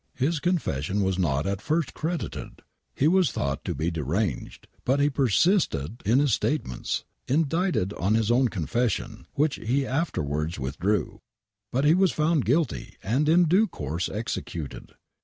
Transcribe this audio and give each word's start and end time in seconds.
His 0.15 0.39
confession 0.39 1.03
was 1.03 1.19
not 1.19 1.45
at 1.45 1.61
first 1.61 1.93
credited! 1.93 2.63
He 2.95 3.07
was 3.07 3.31
thought 3.31 3.63
to 3.65 3.75
be 3.75 3.91
deranged, 3.91 4.67
but 4.83 4.97
be 4.97 5.11
persisted 5.11 6.01
in 6.03 6.17
his 6.17 6.33
state 6.33 6.65
ments, 6.65 7.03
indicted 7.27 7.93
on 7.93 8.13
bis 8.13 8.31
own 8.31 8.47
confession, 8.47 9.27
which 9.35 9.59
be 9.61 9.85
afterwards 9.85 10.57
withdrew. 10.57 11.21
But 11.71 11.85
he 11.85 11.93
was 11.93 12.11
found 12.11 12.45
guilty 12.45 12.97
and 13.03 13.29
in 13.29 13.43
due 13.43 13.67
course 13.67 14.09
executed. 14.09 14.93